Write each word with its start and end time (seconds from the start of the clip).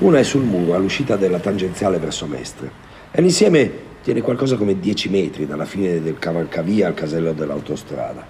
Una 0.00 0.18
è 0.18 0.22
sul 0.22 0.44
muro, 0.44 0.74
all'uscita 0.74 1.16
della 1.16 1.40
tangenziale 1.40 1.98
verso 1.98 2.24
Mestre. 2.24 2.70
E 3.10 3.20
l'insieme 3.20 3.70
tiene 4.02 4.22
qualcosa 4.22 4.56
come 4.56 4.80
10 4.80 5.10
metri 5.10 5.46
dalla 5.46 5.66
fine 5.66 6.00
del 6.00 6.18
cavalcavia 6.18 6.86
al 6.86 6.94
casello 6.94 7.34
dell'autostrada. 7.34 8.24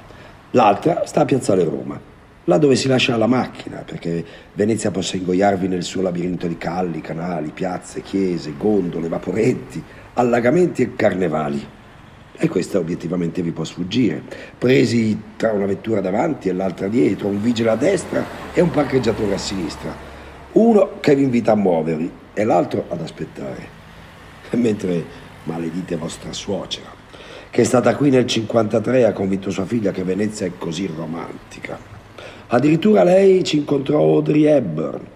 L'altra 0.51 1.07
sta 1.07 1.21
a 1.21 1.25
Piazzale 1.25 1.63
Roma, 1.63 2.01
là 2.43 2.59
dove 2.59 2.75
si 2.75 2.89
lascia 2.89 3.17
la 3.17 3.29
macchina, 3.29 3.85
perché 3.87 4.25
Venezia 4.53 4.91
possa 4.91 5.17
ingoiarvi 5.17 5.69
nel 5.69 5.85
suo 5.85 6.03
labirinto 6.03 6.49
di 6.49 6.59
calli, 6.59 7.01
canali, 7.01 7.53
piazze, 7.55 8.03
chiese, 8.03 8.55
gondole, 8.59 9.07
vaporetti, 9.07 9.81
allagamenti 10.15 10.83
e 10.83 10.97
carnevali. 10.97 11.65
E 12.37 12.49
questa 12.49 12.79
obiettivamente 12.79 13.43
vi 13.43 13.53
può 13.53 13.63
sfuggire. 13.63 14.21
Presi 14.59 15.17
tra 15.37 15.53
una 15.53 15.67
vettura 15.67 16.01
davanti 16.01 16.49
e 16.49 16.53
l'altra 16.53 16.89
dietro, 16.89 17.29
un 17.29 17.41
vigile 17.41 17.71
a 17.71 17.77
destra 17.77 18.25
e 18.53 18.61
un 18.61 18.73
parcheggiatore 18.73 19.35
a 19.35 19.39
sinistra. 19.39 20.10
Uno 20.53 20.99
che 21.01 21.15
vi 21.15 21.23
invita 21.23 21.53
a 21.53 21.57
muovervi 21.57 22.11
e 22.35 22.45
l'altro 22.45 22.85
ad 22.89 23.01
aspettare. 23.01 23.79
Mentre 24.57 25.05
maledite 25.45 25.97
vostra 25.97 26.33
suocera, 26.33 26.89
che 27.51 27.63
è 27.63 27.65
stata 27.65 27.95
qui 27.95 28.11
nel 28.11 28.27
53 28.27 28.99
e 28.99 29.03
ha 29.05 29.13
convinto 29.13 29.51
sua 29.51 29.65
figlia 29.65 29.93
che 29.93 30.03
Venezia 30.03 30.47
è 30.47 30.53
così 30.59 30.91
romantica. 30.95 31.79
Addirittura 32.49 33.05
lei 33.05 33.45
ci 33.45 33.59
incontrò 33.59 34.01
Audrey 34.01 34.45
Hepburn 34.45 35.07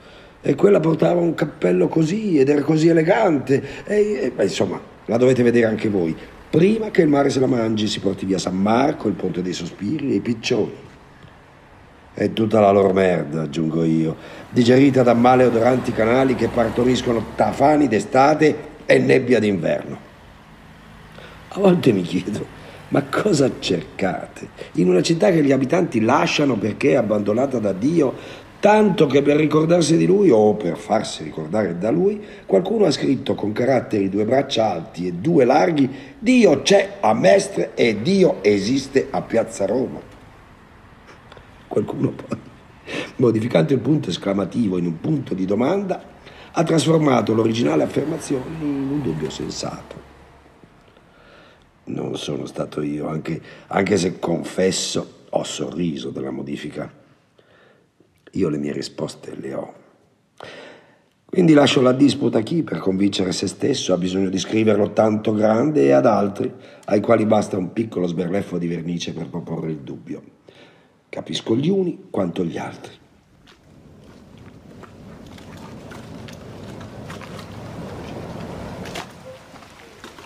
e 0.41 0.55
quella 0.55 0.79
portava 0.79 1.21
un 1.21 1.35
cappello 1.35 1.89
così 1.89 2.39
ed 2.39 2.49
era 2.49 2.63
così 2.63 2.89
elegante. 2.89 3.63
E, 3.85 4.33
e, 4.37 4.43
insomma, 4.43 4.81
la 5.07 5.17
dovete 5.17 5.43
vedere 5.43 5.67
anche 5.67 5.89
voi. 5.89 6.17
Prima 6.49 6.91
che 6.91 7.03
il 7.03 7.09
mare 7.09 7.31
se 7.31 7.41
la 7.41 7.47
mangi, 7.47 7.89
si 7.89 7.99
porti 7.99 8.25
via 8.25 8.39
San 8.39 8.57
Marco, 8.57 9.09
il 9.09 9.15
Ponte 9.15 9.43
dei 9.43 9.53
Sospiri 9.53 10.13
e 10.13 10.15
i 10.15 10.21
piccioni. 10.21 10.84
È 12.17 12.33
tutta 12.33 12.61
la 12.61 12.71
loro 12.71 12.93
merda, 12.93 13.43
aggiungo 13.43 13.83
io, 13.83 14.15
digerita 14.49 15.03
da 15.03 15.15
maleodoranti 15.15 15.93
canali 15.93 16.37
che 16.37 16.47
partoriscono 16.47 17.33
tafani 17.35 17.89
d'estate 17.89 18.57
e 18.87 18.99
nebbia 18.99 19.41
d'inverno. 19.41 19.99
A 21.49 21.59
volte 21.59 21.91
mi 21.91 22.03
chiedo, 22.03 22.47
ma 22.91 23.03
cosa 23.03 23.51
cercate? 23.59 24.47
In 24.75 24.89
una 24.89 25.03
città 25.03 25.33
che 25.33 25.43
gli 25.43 25.51
abitanti 25.51 26.01
lasciano 26.01 26.55
perché 26.55 26.93
è 26.93 26.95
abbandonata 26.95 27.59
da 27.59 27.73
Dio, 27.73 28.15
tanto 28.61 29.07
che 29.07 29.21
per 29.21 29.37
ricordarsi 29.37 29.97
di 29.97 30.07
lui 30.07 30.31
o 30.31 30.55
per 30.55 30.77
farsi 30.77 31.25
ricordare 31.25 31.77
da 31.79 31.91
lui, 31.91 32.23
qualcuno 32.47 32.85
ha 32.85 32.93
scritto 32.93 33.35
con 33.35 33.51
caratteri 33.51 34.09
due 34.09 34.25
braccia 34.25 34.71
alti 34.71 35.09
e 35.09 35.15
due 35.15 35.45
larghi, 35.45 35.91
Dio 36.17 36.63
c'è 36.63 36.99
a 37.01 37.13
Mestre 37.13 37.73
e 37.75 38.01
Dio 38.01 38.39
esiste 38.41 39.09
a 39.11 39.21
Piazza 39.21 39.67
Roma. 39.67 40.14
Qualcuno 41.75 42.13
poi, 42.13 42.39
modificando 43.17 43.73
il 43.73 43.81
punto 43.81 44.09
esclamativo 44.09 44.79
in 44.79 44.87
un 44.87 45.01
punto 45.01 45.35
di 45.35 45.45
domanda, 45.45 46.01
ha 46.53 46.63
trasformato 46.63 47.35
l'originale 47.35 47.83
affermazione 47.83 48.45
in 48.61 48.91
un 48.93 49.03
dubbio 49.03 49.29
sensato. 49.29 50.01
Non 51.87 52.17
sono 52.17 52.47
stato 52.47 52.81
io, 52.81 53.09
anche, 53.09 53.43
anche 53.67 53.97
se 53.97 54.21
confesso 54.21 55.25
ho 55.31 55.43
sorriso 55.43 56.11
della 56.11 56.31
modifica. 56.31 56.89
Io 58.31 58.49
le 58.49 58.59
mie 58.59 58.73
risposte 58.73 59.35
le 59.35 59.55
ho. 59.55 59.75
Quindi 61.25 61.55
lascio 61.55 61.81
la 61.81 61.91
disputa 61.91 62.39
a 62.39 62.43
chi, 62.43 62.63
per 62.63 62.79
convincere 62.79 63.33
se 63.33 63.49
stesso, 63.49 63.93
ha 63.93 63.99
bisogno 63.99 64.29
di 64.29 64.39
scriverlo 64.39 64.93
tanto 64.93 65.35
grande 65.35 65.87
e 65.87 65.91
ad 65.91 66.07
altri, 66.07 66.55
ai 66.85 67.01
quali 67.01 67.27
basta 67.27 67.59
un 67.59 67.73
piccolo 67.73 68.07
sberleffo 68.07 68.59
di 68.59 68.69
vernice 68.69 69.13
per 69.13 69.29
proporre 69.29 69.73
il 69.73 69.79
dubbio. 69.79 70.43
Capisco 71.15 71.55
gli 71.55 71.69
uni 71.69 72.07
quanto 72.11 72.45
gli 72.45 72.59
altri. 72.59 72.91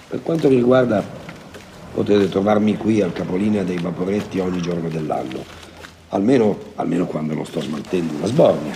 Per 0.09 0.23
quanto 0.23 0.49
mi 0.49 0.55
riguarda, 0.55 1.05
potete 1.93 2.31
trovarmi 2.31 2.79
qui 2.79 3.03
al 3.03 3.13
capolinea 3.13 3.65
dei 3.65 3.77
vaporetti 3.77 4.39
ogni 4.39 4.63
giorno 4.63 4.89
dell'anno, 4.89 5.45
almeno, 6.09 6.59
almeno 6.77 7.05
quando 7.05 7.35
non 7.35 7.45
sto 7.45 7.61
smaltendo 7.61 8.15
una 8.15 8.27
sbornia. 8.27 8.75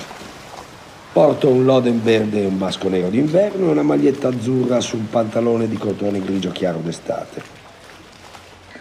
Porto 1.15 1.49
un 1.49 1.65
loden 1.65 2.03
verde 2.03 2.43
e 2.43 2.47
un 2.47 2.59
basco 2.59 2.91
nero 2.91 3.09
d'inverno 3.09 3.69
e 3.69 3.71
una 3.71 3.83
maglietta 3.83 4.29
azzurra 4.29 4.81
su 4.81 4.97
un 4.97 5.09
pantalone 5.09 5.67
di 5.67 5.79
cotone 5.79 6.21
grigio 6.21 6.51
chiaro 6.51 6.81
d'estate. 6.81 7.43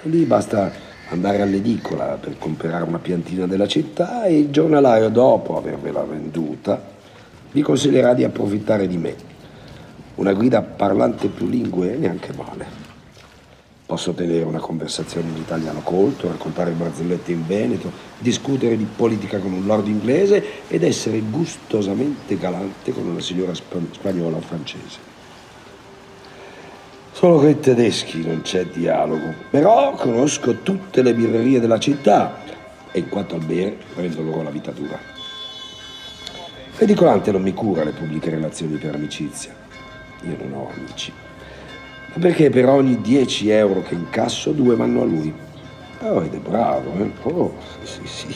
Lì 0.01 0.25
basta 0.25 0.89
andare 1.11 1.41
all'edicola 1.41 2.17
per 2.19 2.38
comprare 2.38 2.83
una 2.83 2.99
piantina 2.99 3.45
della 3.45 3.67
città 3.67 4.23
e 4.25 4.38
il 4.38 4.49
giornalaio, 4.49 5.09
dopo 5.09 5.57
avervela 5.57 6.03
venduta, 6.03 6.81
vi 7.51 7.61
consiglierà 7.61 8.13
di 8.13 8.23
approfittare 8.23 8.88
di 8.88 8.97
me. 8.97 9.16
Una 10.16 10.33
guida 10.33 10.61
parlante 10.61 11.27
più 11.27 11.47
lingue 11.47 11.95
neanche 11.97 12.31
male. 12.33 12.89
Posso 13.85 14.13
tenere 14.13 14.44
una 14.45 14.59
conversazione 14.59 15.27
in 15.29 15.35
italiano 15.35 15.81
colto, 15.81 16.29
raccontare 16.29 16.71
barzellette 16.71 17.33
in 17.33 17.45
veneto, 17.45 17.91
discutere 18.19 18.77
di 18.77 18.85
politica 18.85 19.39
con 19.39 19.51
un 19.51 19.66
lord 19.66 19.88
inglese 19.88 20.67
ed 20.69 20.83
essere 20.83 21.19
gustosamente 21.19 22.38
galante 22.38 22.94
con 22.94 23.05
una 23.05 23.19
signora 23.19 23.53
spagnola 23.53 24.38
o 24.38 24.41
francese. 24.41 25.10
Solo 27.21 27.37
con 27.37 27.49
i 27.49 27.59
tedeschi 27.59 28.25
non 28.25 28.41
c'è 28.41 28.65
dialogo, 28.65 29.31
però 29.51 29.91
conosco 29.91 30.63
tutte 30.63 31.03
le 31.03 31.13
birrerie 31.13 31.59
della 31.59 31.77
città 31.77 32.39
e 32.91 32.97
in 32.97 33.09
quanto 33.09 33.35
al 33.35 33.45
bere 33.45 33.77
rendo 33.93 34.23
loro 34.23 34.41
la 34.41 34.49
vita 34.49 34.71
dura. 34.71 34.97
L'edicolante 36.79 37.31
non 37.31 37.43
mi 37.43 37.53
cura 37.53 37.83
le 37.83 37.91
pubbliche 37.91 38.31
relazioni 38.31 38.77
per 38.77 38.95
amicizia. 38.95 39.53
Io 40.23 40.35
non 40.39 40.51
ho 40.51 40.71
amici. 40.75 41.13
Perché 42.19 42.49
per 42.49 42.67
ogni 42.67 42.99
10 42.99 43.49
euro 43.51 43.83
che 43.83 43.93
incasso, 43.93 44.51
due 44.51 44.75
vanno 44.75 45.03
a 45.03 45.05
lui. 45.05 45.31
Oh, 45.99 46.23
ed 46.23 46.33
è 46.33 46.39
bravo, 46.39 46.91
eh? 46.97 47.11
Oh, 47.21 47.55
sì, 47.83 48.01
sì. 48.03 48.35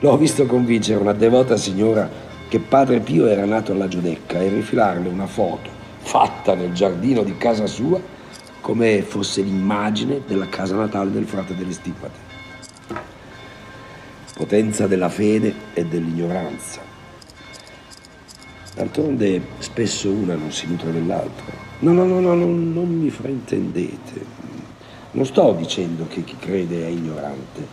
L'ho 0.00 0.16
visto 0.18 0.44
convincere 0.44 1.00
una 1.00 1.14
devota 1.14 1.56
signora 1.56 2.06
che 2.48 2.58
padre 2.58 3.00
Pio 3.00 3.26
era 3.28 3.46
nato 3.46 3.72
alla 3.72 3.88
Giudecca 3.88 4.42
e 4.42 4.48
rifilarle 4.50 5.08
una 5.08 5.26
foto 5.26 5.77
fatta 5.98 6.54
nel 6.54 6.72
giardino 6.72 7.22
di 7.22 7.36
casa 7.36 7.66
sua 7.66 8.00
come 8.60 9.02
fosse 9.02 9.42
l'immagine 9.42 10.22
della 10.26 10.48
casa 10.48 10.76
natale 10.76 11.10
del 11.10 11.26
frate 11.26 11.56
delle 11.56 11.72
stippate. 11.72 12.26
Potenza 14.34 14.86
della 14.86 15.08
fede 15.08 15.54
e 15.74 15.84
dell'ignoranza. 15.84 16.80
D'altronde 18.74 19.42
spesso 19.58 20.10
una 20.10 20.34
non 20.34 20.52
si 20.52 20.66
nutre 20.68 20.92
dell'altra. 20.92 21.52
No, 21.80 21.92
no, 21.92 22.04
no, 22.04 22.20
no, 22.20 22.34
non, 22.34 22.72
non 22.72 22.88
mi 22.88 23.10
fraintendete. 23.10 24.24
Non 25.12 25.24
sto 25.26 25.52
dicendo 25.52 26.06
che 26.06 26.22
chi 26.22 26.36
crede 26.38 26.84
è 26.84 26.88
ignorante, 26.88 27.66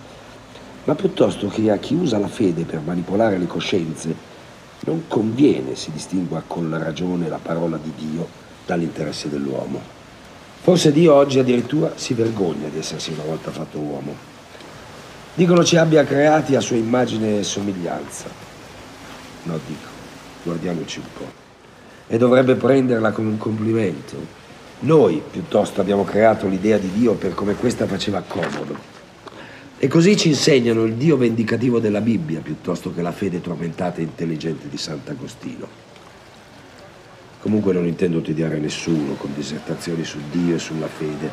ma 0.85 0.95
piuttosto 0.95 1.47
che 1.47 1.69
a 1.69 1.77
chi 1.77 1.93
usa 1.93 2.17
la 2.17 2.27
fede 2.27 2.63
per 2.63 2.79
manipolare 2.79 3.37
le 3.37 3.47
coscienze 3.47 4.15
non 4.85 5.07
conviene 5.07 5.75
si 5.75 5.91
distingua 5.91 6.43
con 6.45 6.69
la 6.69 6.77
ragione 6.77 7.27
la 7.27 7.39
parola 7.41 7.77
di 7.77 7.91
Dio 7.95 8.27
dall'interesse 8.65 9.29
dell'uomo. 9.29 9.81
Forse 10.61 10.91
Dio 10.91 11.13
oggi 11.13 11.37
addirittura 11.39 11.91
si 11.95 12.13
vergogna 12.13 12.67
di 12.69 12.79
essersi 12.79 13.11
una 13.11 13.23
volta 13.23 13.51
fatto 13.51 13.77
uomo. 13.77 14.15
Dicono 15.35 15.63
ci 15.63 15.75
abbia 15.75 16.03
creati 16.05 16.55
a 16.55 16.61
sua 16.61 16.75
immagine 16.75 17.39
e 17.39 17.43
somiglianza. 17.43 18.25
No, 19.43 19.59
dico, 19.67 19.87
guardiamoci 20.43 20.99
un 20.99 21.05
po'. 21.13 21.31
E 22.07 22.17
dovrebbe 22.17 22.55
prenderla 22.55 23.11
come 23.11 23.29
un 23.29 23.37
complimento. 23.37 24.15
Noi 24.79 25.21
piuttosto 25.29 25.81
abbiamo 25.81 26.03
creato 26.03 26.47
l'idea 26.47 26.77
di 26.77 26.91
Dio 26.91 27.13
per 27.13 27.33
come 27.33 27.55
questa 27.55 27.85
faceva 27.85 28.23
comodo. 28.25 28.94
E 29.77 29.87
così 29.87 30.15
ci 30.15 30.29
insegnano 30.29 30.85
il 30.85 30.93
Dio 30.93 31.17
vendicativo 31.17 31.79
della 31.79 31.99
Bibbia 31.99 32.39
piuttosto 32.39 32.93
che 32.93 33.01
la 33.01 33.11
fede 33.11 33.41
tormentata 33.41 33.99
e 33.99 34.03
intelligente 34.03 34.69
di 34.69 34.77
Sant'Agostino. 34.77 35.67
Comunque 37.41 37.73
non 37.73 37.85
intendo 37.85 38.21
tediare 38.21 38.57
nessuno 38.57 39.13
con 39.15 39.33
dissertazioni 39.35 40.03
su 40.03 40.17
Dio 40.31 40.55
e 40.55 40.59
sulla 40.59 40.87
fede. 40.87 41.29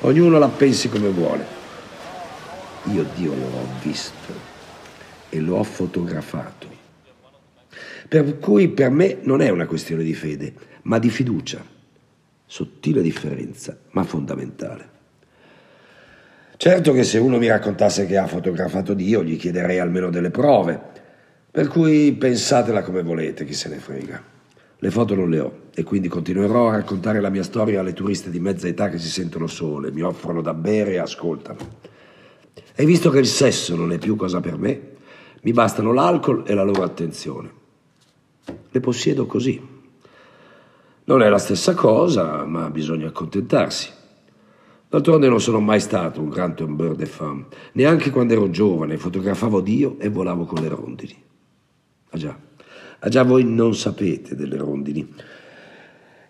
Ognuno 0.00 0.38
la 0.38 0.48
pensi 0.48 0.88
come 0.88 1.08
vuole. 1.08 1.44
Io 2.92 3.06
Dio 3.16 3.34
lo 3.34 3.46
ho 3.46 3.66
visto 3.82 4.32
e 5.30 5.40
lo 5.40 5.56
ho 5.56 5.64
fotografato. 5.64 6.68
Per 8.06 8.38
cui 8.38 8.68
per 8.68 8.90
me 8.90 9.18
non 9.22 9.40
è 9.40 9.48
una 9.48 9.66
questione 9.66 10.02
di 10.02 10.14
fede, 10.14 10.52
ma 10.82 10.98
di 10.98 11.08
fiducia. 11.08 11.64
Sottile 12.44 13.00
differenza, 13.00 13.78
ma 13.92 14.04
fondamentale. 14.04 14.90
Certo 16.62 16.92
che 16.92 17.02
se 17.02 17.18
uno 17.18 17.38
mi 17.38 17.48
raccontasse 17.48 18.06
che 18.06 18.16
ha 18.16 18.28
fotografato 18.28 18.94
Dio, 18.94 19.24
gli 19.24 19.36
chiederei 19.36 19.80
almeno 19.80 20.10
delle 20.10 20.30
prove. 20.30 20.80
Per 21.50 21.66
cui 21.66 22.12
pensatela 22.12 22.82
come 22.82 23.02
volete, 23.02 23.44
chi 23.44 23.52
se 23.52 23.68
ne 23.68 23.78
frega. 23.78 24.22
Le 24.78 24.90
foto 24.92 25.16
non 25.16 25.28
le 25.28 25.40
ho 25.40 25.58
e 25.74 25.82
quindi 25.82 26.06
continuerò 26.06 26.68
a 26.68 26.76
raccontare 26.76 27.20
la 27.20 27.30
mia 27.30 27.42
storia 27.42 27.80
alle 27.80 27.94
turiste 27.94 28.30
di 28.30 28.38
mezza 28.38 28.68
età 28.68 28.90
che 28.90 28.98
si 28.98 29.08
sentono 29.08 29.48
sole, 29.48 29.90
mi 29.90 30.02
offrono 30.02 30.40
da 30.40 30.54
bere 30.54 30.92
e 30.92 30.98
ascoltano. 30.98 31.58
E 32.76 32.84
visto 32.84 33.10
che 33.10 33.18
il 33.18 33.26
sesso 33.26 33.74
non 33.74 33.90
è 33.90 33.98
più 33.98 34.14
cosa 34.14 34.38
per 34.38 34.56
me, 34.56 34.90
mi 35.40 35.50
bastano 35.50 35.92
l'alcol 35.92 36.44
e 36.46 36.54
la 36.54 36.62
loro 36.62 36.84
attenzione. 36.84 37.50
le 38.70 38.80
possiedo 38.80 39.26
così. 39.26 39.60
Non 41.06 41.22
è 41.22 41.28
la 41.28 41.38
stessa 41.38 41.74
cosa, 41.74 42.44
ma 42.44 42.70
bisogna 42.70 43.08
accontentarsi. 43.08 44.00
D'altronde 44.92 45.26
non 45.26 45.40
sono 45.40 45.58
mai 45.58 45.80
stato 45.80 46.20
un 46.20 46.28
grand 46.28 46.54
tombeur 46.54 46.94
de 46.94 47.06
femme, 47.06 47.46
neanche 47.72 48.10
quando 48.10 48.34
ero 48.34 48.50
giovane, 48.50 48.98
fotografavo 48.98 49.62
Dio 49.62 49.98
e 49.98 50.10
volavo 50.10 50.44
con 50.44 50.60
le 50.60 50.68
rondini. 50.68 51.16
Ah 52.10 52.18
già, 52.18 52.38
ah 52.98 53.08
già 53.08 53.22
voi 53.22 53.42
non 53.42 53.74
sapete 53.74 54.36
delle 54.36 54.58
rondini. 54.58 55.08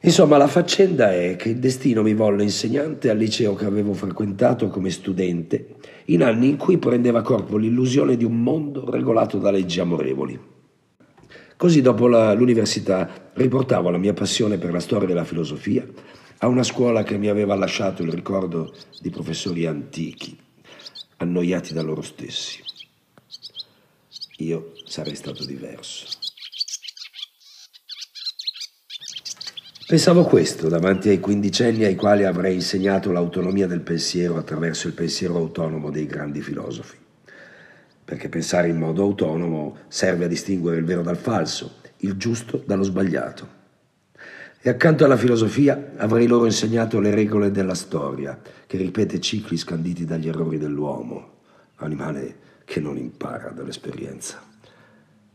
Insomma, 0.02 0.36
la 0.36 0.46
faccenda 0.46 1.12
è 1.12 1.34
che 1.34 1.48
il 1.48 1.58
destino 1.58 2.02
mi 2.02 2.14
volle 2.14 2.44
insegnante 2.44 3.10
al 3.10 3.16
liceo 3.16 3.56
che 3.56 3.64
avevo 3.64 3.94
frequentato 3.94 4.68
come 4.68 4.90
studente, 4.90 5.74
in 6.04 6.22
anni 6.22 6.50
in 6.50 6.56
cui 6.56 6.78
prendeva 6.78 7.20
corpo 7.20 7.56
l'illusione 7.56 8.16
di 8.16 8.24
un 8.24 8.40
mondo 8.40 8.88
regolato 8.88 9.38
da 9.38 9.50
leggi 9.50 9.80
amorevoli. 9.80 10.38
Così 11.56 11.80
dopo 11.80 12.06
la, 12.06 12.32
l'università 12.32 13.10
riportavo 13.32 13.90
la 13.90 13.98
mia 13.98 14.12
passione 14.12 14.56
per 14.56 14.70
la 14.70 14.78
storia 14.78 15.08
e 15.08 15.14
la 15.14 15.24
filosofia 15.24 15.84
a 16.42 16.48
una 16.48 16.64
scuola 16.64 17.04
che 17.04 17.18
mi 17.18 17.28
aveva 17.28 17.54
lasciato 17.54 18.02
il 18.02 18.10
ricordo 18.10 18.74
di 19.00 19.10
professori 19.10 19.64
antichi, 19.64 20.36
annoiati 21.18 21.72
da 21.72 21.82
loro 21.82 22.02
stessi. 22.02 22.60
Io 24.38 24.72
sarei 24.84 25.14
stato 25.14 25.44
diverso. 25.44 26.06
Pensavo 29.86 30.24
questo 30.24 30.68
davanti 30.68 31.10
ai 31.10 31.20
quindicenni 31.20 31.84
ai 31.84 31.94
quali 31.94 32.24
avrei 32.24 32.54
insegnato 32.54 33.12
l'autonomia 33.12 33.68
del 33.68 33.82
pensiero 33.82 34.36
attraverso 34.36 34.88
il 34.88 34.94
pensiero 34.94 35.36
autonomo 35.36 35.90
dei 35.90 36.06
grandi 36.06 36.40
filosofi. 36.40 36.96
Perché 38.04 38.28
pensare 38.28 38.68
in 38.68 38.78
modo 38.78 39.02
autonomo 39.02 39.76
serve 39.86 40.24
a 40.24 40.28
distinguere 40.28 40.78
il 40.78 40.84
vero 40.84 41.02
dal 41.02 41.18
falso, 41.18 41.76
il 41.98 42.16
giusto 42.16 42.60
dallo 42.66 42.82
sbagliato. 42.82 43.61
E 44.64 44.70
accanto 44.70 45.04
alla 45.04 45.16
filosofia 45.16 45.94
avrei 45.96 46.28
loro 46.28 46.44
insegnato 46.44 47.00
le 47.00 47.12
regole 47.12 47.50
della 47.50 47.74
storia, 47.74 48.40
che 48.68 48.76
ripete 48.76 49.18
cicli 49.18 49.56
scanditi 49.56 50.04
dagli 50.04 50.28
errori 50.28 50.56
dell'uomo, 50.56 51.30
animale 51.78 52.36
che 52.64 52.78
non 52.78 52.96
impara 52.96 53.50
dall'esperienza. 53.50 54.40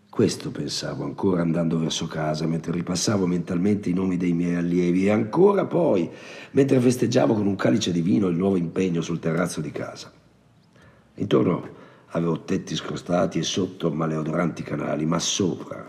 Questo 0.09 0.49
pensavo 0.49 1.03
ancora 1.03 1.41
andando 1.41 1.77
verso 1.77 2.07
casa, 2.07 2.47
mentre 2.47 2.71
ripassavo 2.71 3.25
mentalmente 3.27 3.89
i 3.89 3.93
nomi 3.93 4.15
dei 4.15 4.31
miei 4.31 4.55
allievi 4.55 5.07
e 5.07 5.09
ancora 5.09 5.65
poi, 5.65 6.09
mentre 6.51 6.79
festeggiavo 6.79 7.33
con 7.33 7.47
un 7.47 7.57
calice 7.57 7.91
di 7.91 8.01
vino 8.01 8.27
il 8.27 8.37
nuovo 8.37 8.55
impegno 8.55 9.01
sul 9.01 9.19
terrazzo 9.19 9.59
di 9.59 9.71
casa. 9.73 10.09
Intorno 11.15 11.69
avevo 12.11 12.45
tetti 12.45 12.77
scrostati 12.77 13.39
e 13.39 13.43
sotto 13.43 13.91
maleodoranti 13.91 14.63
canali, 14.63 15.05
ma 15.05 15.19
sopra, 15.19 15.85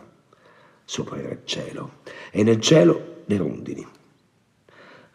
sopra 0.84 1.18
era 1.20 1.30
il 1.30 1.42
cielo, 1.44 2.00
e 2.32 2.42
nel 2.42 2.60
cielo 2.60 3.14
le 3.28 3.36
rondini. 3.36 3.86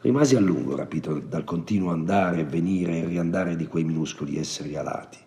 Rimasi 0.01 0.35
a 0.35 0.39
lungo 0.39 0.75
rapito 0.75 1.19
dal 1.19 1.43
continuo 1.43 1.91
andare 1.91 2.41
e 2.41 2.45
venire 2.45 2.99
e 2.99 3.05
riandare 3.05 3.55
di 3.55 3.67
quei 3.67 3.83
minuscoli 3.83 4.37
esseri 4.37 4.75
alati. 4.75 5.17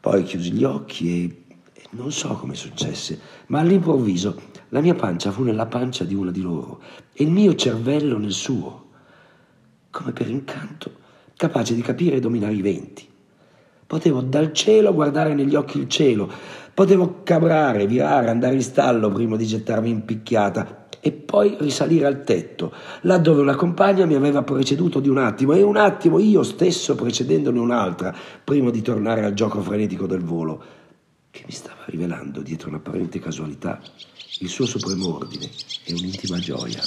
Poi 0.00 0.22
chiusi 0.24 0.52
gli 0.52 0.64
occhi 0.64 1.44
e 1.72 1.86
non 1.90 2.10
so 2.10 2.34
come 2.34 2.54
successe, 2.54 3.20
ma 3.48 3.60
all'improvviso 3.60 4.40
la 4.70 4.80
mia 4.80 4.94
pancia 4.94 5.30
fu 5.30 5.42
nella 5.42 5.66
pancia 5.66 6.04
di 6.04 6.14
una 6.14 6.30
di 6.30 6.40
loro 6.40 6.80
e 7.12 7.24
il 7.24 7.30
mio 7.30 7.54
cervello 7.54 8.18
nel 8.18 8.32
suo, 8.32 8.86
come 9.90 10.12
per 10.12 10.28
incanto, 10.28 10.92
capace 11.36 11.74
di 11.74 11.82
capire 11.82 12.16
e 12.16 12.20
dominare 12.20 12.54
i 12.54 12.62
venti. 12.62 13.06
Potevo 13.86 14.20
dal 14.20 14.52
cielo 14.52 14.92
guardare 14.92 15.34
negli 15.34 15.54
occhi 15.54 15.78
il 15.78 15.88
cielo, 15.88 16.30
potevo 16.74 17.22
cabrare, 17.22 17.86
virare, 17.86 18.30
andare 18.30 18.54
in 18.54 18.62
stallo 18.62 19.10
prima 19.10 19.36
di 19.36 19.46
gettarmi 19.46 19.88
in 19.88 20.04
picchiata 20.04 20.87
e 21.08 21.12
poi 21.12 21.56
risalire 21.58 22.04
al 22.04 22.22
tetto, 22.22 22.70
là 23.02 23.16
dove 23.16 23.40
una 23.40 23.56
compagna 23.56 24.04
mi 24.04 24.14
aveva 24.14 24.42
preceduto 24.42 25.00
di 25.00 25.08
un 25.08 25.16
attimo 25.16 25.54
e 25.54 25.62
un 25.62 25.76
attimo 25.76 26.18
io 26.18 26.42
stesso 26.42 26.94
precedendone 26.94 27.58
un'altra 27.58 28.14
prima 28.44 28.70
di 28.70 28.82
tornare 28.82 29.24
al 29.24 29.32
gioco 29.32 29.62
frenetico 29.62 30.06
del 30.06 30.20
volo 30.20 30.62
che 31.30 31.44
mi 31.46 31.52
stava 31.52 31.80
rivelando 31.86 32.42
dietro 32.42 32.68
un'apparente 32.68 33.20
casualità 33.20 33.80
il 34.40 34.48
suo 34.48 34.66
supremo 34.66 35.14
ordine 35.16 35.48
e 35.84 35.92
un'intima 35.94 36.38
gioia. 36.38 36.82